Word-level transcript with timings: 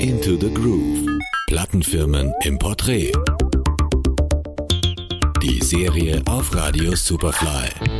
Into 0.00 0.38
the 0.40 0.52
Groove. 0.54 1.06
Plattenfirmen 1.46 2.32
im 2.44 2.58
Porträt. 2.58 3.12
Die 5.42 5.62
Serie 5.62 6.22
auf 6.26 6.54
Radio 6.54 6.96
Superfly. 6.96 7.99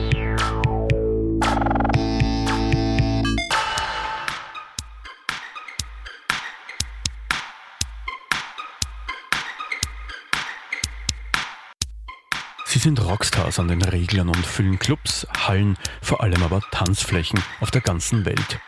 Sind 12.81 13.05
Rockstars 13.05 13.59
an 13.59 13.69
den 13.69 13.83
Reglern 13.83 14.29
und 14.29 14.47
füllen 14.47 14.79
Clubs, 14.79 15.27
Hallen, 15.47 15.77
vor 16.01 16.23
allem 16.23 16.43
aber 16.43 16.63
Tanzflächen 16.71 17.39
auf 17.61 17.71
der 17.71 17.83
ganzen 17.83 18.25
Welt. 18.25 18.59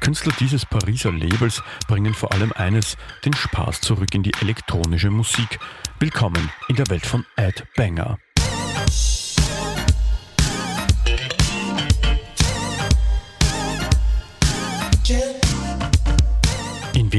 Künstler 0.00 0.34
dieses 0.38 0.66
Pariser 0.66 1.10
Labels 1.10 1.62
bringen 1.88 2.12
vor 2.12 2.32
allem 2.32 2.52
eines, 2.52 2.98
den 3.24 3.32
Spaß 3.32 3.80
zurück 3.80 4.14
in 4.14 4.22
die 4.22 4.34
elektronische 4.42 5.10
Musik. 5.10 5.58
Willkommen 6.00 6.50
in 6.68 6.76
der 6.76 6.90
Welt 6.90 7.06
von 7.06 7.24
Ed 7.36 7.64
Banger. 7.74 8.18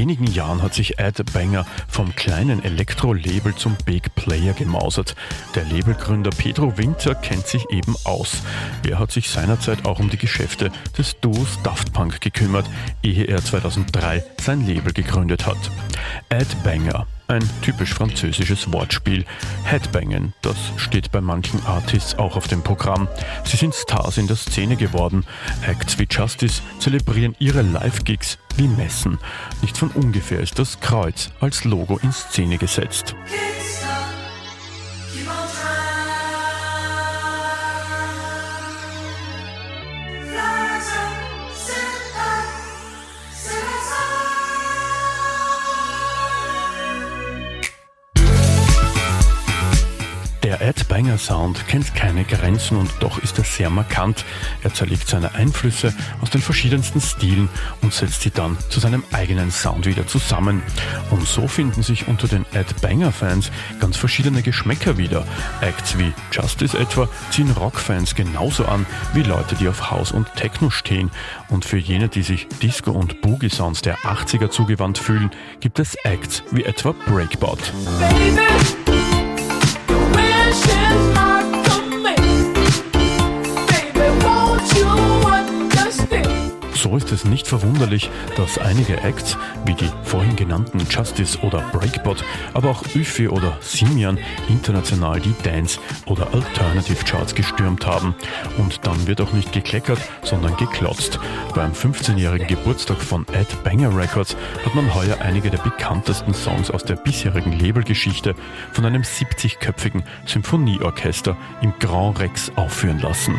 Wenigen 0.04 0.26
Jahren 0.26 0.60
hat 0.60 0.74
sich 0.74 0.98
Ed 0.98 1.32
Banger 1.32 1.64
vom 1.88 2.14
kleinen 2.14 2.62
Elektro-Label 2.62 3.54
zum 3.54 3.74
Big 3.86 4.14
Player 4.14 4.52
gemausert. 4.52 5.16
Der 5.54 5.64
Labelgründer 5.64 6.28
Pedro 6.28 6.76
Winter 6.76 7.14
kennt 7.14 7.46
sich 7.46 7.64
eben 7.70 7.96
aus. 8.04 8.42
Er 8.86 8.98
hat 8.98 9.12
sich 9.12 9.30
seinerzeit 9.30 9.86
auch 9.86 10.00
um 10.00 10.10
die 10.10 10.18
Geschäfte 10.18 10.70
des 10.98 11.18
Duos 11.22 11.58
Daft 11.62 11.94
Punk 11.94 12.20
gekümmert, 12.20 12.66
ehe 13.02 13.24
er 13.24 13.42
2003 13.42 14.22
sein 14.42 14.66
Label 14.66 14.92
gegründet 14.92 15.46
hat. 15.46 15.70
Ed 16.28 16.48
Banger 16.62 17.06
ein 17.28 17.42
typisch 17.62 17.94
französisches 17.94 18.72
Wortspiel. 18.72 19.24
Headbangen, 19.64 20.32
das 20.42 20.56
steht 20.76 21.12
bei 21.12 21.20
manchen 21.20 21.64
Artists 21.66 22.18
auch 22.18 22.36
auf 22.36 22.48
dem 22.48 22.62
Programm. 22.62 23.08
Sie 23.44 23.56
sind 23.56 23.74
Stars 23.74 24.18
in 24.18 24.26
der 24.26 24.36
Szene 24.36 24.76
geworden. 24.76 25.24
Acts 25.66 25.98
wie 25.98 26.06
Justice 26.10 26.62
zelebrieren 26.78 27.34
ihre 27.38 27.62
Live-Gigs 27.62 28.38
wie 28.56 28.68
Messen. 28.68 29.18
Nicht 29.62 29.76
von 29.76 29.90
ungefähr 29.90 30.40
ist 30.40 30.58
das 30.58 30.80
Kreuz 30.80 31.30
als 31.40 31.64
Logo 31.64 31.98
in 32.02 32.12
Szene 32.12 32.58
gesetzt. 32.58 33.14
Der 33.80 33.83
Ed 50.64 50.88
Banger 50.88 51.18
Sound 51.18 51.68
kennt 51.68 51.94
keine 51.94 52.24
Grenzen 52.24 52.78
und 52.78 52.90
doch 53.00 53.18
ist 53.18 53.36
er 53.36 53.44
sehr 53.44 53.68
markant. 53.68 54.24
Er 54.62 54.72
zerlegt 54.72 55.06
seine 55.06 55.34
Einflüsse 55.34 55.92
aus 56.22 56.30
den 56.30 56.40
verschiedensten 56.40 57.02
Stilen 57.02 57.50
und 57.82 57.92
setzt 57.92 58.22
sie 58.22 58.30
dann 58.30 58.56
zu 58.70 58.80
seinem 58.80 59.04
eigenen 59.12 59.50
Sound 59.50 59.84
wieder 59.84 60.06
zusammen. 60.06 60.62
Und 61.10 61.28
so 61.28 61.48
finden 61.48 61.82
sich 61.82 62.08
unter 62.08 62.28
den 62.28 62.46
Ed 62.54 62.80
Banger 62.80 63.12
Fans 63.12 63.50
ganz 63.78 63.98
verschiedene 63.98 64.40
Geschmäcker 64.40 64.96
wieder. 64.96 65.26
Acts 65.60 65.98
wie 65.98 66.14
Justice 66.32 66.78
etwa 66.78 67.10
ziehen 67.28 67.50
Rockfans 67.50 68.14
genauso 68.14 68.64
an 68.64 68.86
wie 69.12 69.22
Leute, 69.22 69.56
die 69.56 69.68
auf 69.68 69.90
House 69.90 70.12
und 70.12 70.34
Techno 70.34 70.70
stehen. 70.70 71.10
Und 71.50 71.66
für 71.66 71.76
jene, 71.76 72.08
die 72.08 72.22
sich 72.22 72.48
Disco 72.62 72.90
und 72.90 73.20
Boogie 73.20 73.50
Sounds 73.50 73.82
der 73.82 73.98
80er 73.98 74.48
zugewandt 74.48 74.96
fühlen, 74.96 75.30
gibt 75.60 75.78
es 75.78 75.94
Acts 76.04 76.42
wie 76.52 76.64
etwa 76.64 76.94
Breakbot. 77.06 77.60
Baby. 78.00 78.53
So 86.94 86.98
ist 86.98 87.10
es 87.10 87.24
nicht 87.24 87.48
verwunderlich, 87.48 88.08
dass 88.36 88.56
einige 88.56 89.02
Acts 89.02 89.36
wie 89.64 89.74
die 89.74 89.90
vorhin 90.04 90.36
genannten 90.36 90.78
Justice 90.88 91.36
oder 91.40 91.58
Breakbot, 91.72 92.24
aber 92.52 92.70
auch 92.70 92.84
Üffi 92.94 93.26
oder 93.26 93.58
Simian 93.60 94.16
international 94.48 95.18
die 95.18 95.34
Dance- 95.42 95.80
oder 96.06 96.32
Alternative 96.32 97.04
Charts 97.04 97.34
gestürmt 97.34 97.84
haben. 97.84 98.14
Und 98.58 98.86
dann 98.86 99.08
wird 99.08 99.20
auch 99.20 99.32
nicht 99.32 99.50
gekleckert, 99.50 99.98
sondern 100.22 100.56
geklotzt. 100.56 101.18
Beim 101.52 101.72
15-jährigen 101.72 102.46
Geburtstag 102.46 103.02
von 103.02 103.26
Ed 103.32 103.64
Banger 103.64 103.96
Records 103.96 104.36
hat 104.64 104.76
man 104.76 104.94
heuer 104.94 105.18
einige 105.20 105.50
der 105.50 105.58
bekanntesten 105.58 106.32
Songs 106.32 106.70
aus 106.70 106.84
der 106.84 106.94
bisherigen 106.94 107.58
Labelgeschichte 107.58 108.36
von 108.70 108.84
einem 108.84 109.02
70-köpfigen 109.02 110.04
Symphonieorchester 110.26 111.36
im 111.60 111.74
Grand 111.80 112.20
Rex 112.20 112.52
aufführen 112.54 113.00
lassen. 113.00 113.34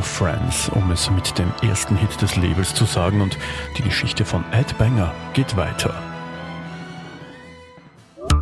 Your 0.00 0.04
Friends, 0.04 0.70
um 0.70 0.90
es 0.90 1.10
mit 1.10 1.38
dem 1.38 1.52
ersten 1.60 1.94
Hit 1.94 2.22
des 2.22 2.34
Labels 2.36 2.74
zu 2.74 2.86
sagen 2.86 3.20
und 3.20 3.36
die 3.76 3.82
Geschichte 3.82 4.24
von 4.24 4.42
Ed 4.50 4.78
Banger 4.78 5.12
geht 5.34 5.54
weiter. 5.58 5.92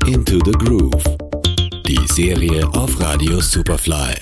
Into 0.07 0.39
the 0.45 0.53
Groove. 0.53 1.03
Die 1.85 2.07
Serie 2.07 2.65
auf 2.75 3.01
Radio 3.01 3.41
Superfly. 3.41 4.19